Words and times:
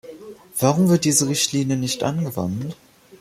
Warum 0.57 0.89
wird 0.89 1.05
diese 1.05 1.27
Richtlinie 1.29 1.77
nicht 1.77 2.01
angewandt? 2.03 2.75